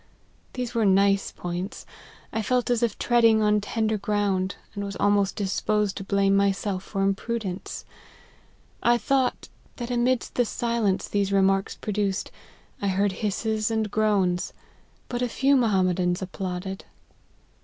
[0.53, 1.85] These were nice points;
[2.33, 6.81] I felt as if treading on tender ground, and was almost disposed to blame myself
[6.83, 7.85] for imprudence.
[8.81, 12.31] I thought, that amidst the silence these remarks produced,
[12.81, 14.53] I heard hisses and groans:
[15.07, 16.85] but a few Mohammedans applauded."